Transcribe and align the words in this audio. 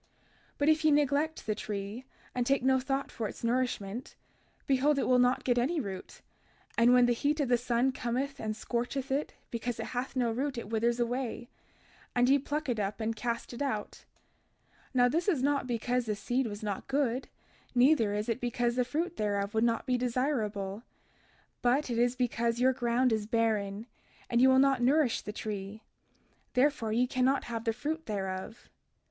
32:38 0.53 0.53
But 0.57 0.69
if 0.69 0.83
ye 0.83 0.89
neglect 0.91 1.45
the 1.45 1.53
tree, 1.53 2.05
and 2.33 2.43
take 2.43 2.63
no 2.63 2.79
thought 2.79 3.11
for 3.11 3.27
its 3.27 3.43
nourishment, 3.43 4.15
behold 4.65 4.97
it 4.97 5.07
will 5.07 5.19
not 5.19 5.43
get 5.43 5.59
any 5.59 5.79
root; 5.79 6.21
and 6.75 6.91
when 6.91 7.05
the 7.05 7.13
heat 7.13 7.39
of 7.39 7.49
the 7.49 7.55
sun 7.59 7.91
cometh 7.91 8.39
and 8.39 8.55
scorcheth 8.57 9.11
it, 9.11 9.35
because 9.51 9.79
it 9.79 9.85
hath 9.93 10.15
no 10.15 10.31
root 10.31 10.57
it 10.57 10.71
withers 10.71 10.99
away, 10.99 11.49
and 12.15 12.29
ye 12.29 12.39
pluck 12.39 12.67
it 12.67 12.79
up 12.79 12.99
and 12.99 13.15
cast 13.15 13.53
it 13.53 13.61
out. 13.61 14.05
32:39 14.95 14.95
Now, 14.95 15.07
this 15.07 15.27
is 15.27 15.43
not 15.43 15.67
because 15.67 16.07
the 16.07 16.15
seed 16.15 16.47
was 16.47 16.63
not 16.63 16.87
good, 16.87 17.27
neither 17.75 18.11
is 18.15 18.27
it 18.27 18.41
because 18.41 18.77
the 18.77 18.83
fruit 18.83 19.17
thereof 19.17 19.53
would 19.53 19.63
not 19.63 19.85
be 19.85 19.99
desirable; 19.99 20.81
but 21.61 21.91
it 21.91 21.99
is 21.99 22.15
because 22.15 22.59
your 22.59 22.73
ground 22.73 23.13
is 23.13 23.27
barren, 23.27 23.85
and 24.31 24.41
ye 24.41 24.47
will 24.47 24.57
not 24.57 24.81
nourish 24.81 25.21
the 25.21 25.31
tree, 25.31 25.83
therefore 26.55 26.91
ye 26.91 27.05
cannot 27.05 27.43
have 27.43 27.65
the 27.65 27.71
fruit 27.73 28.07
thereof. 28.07 28.67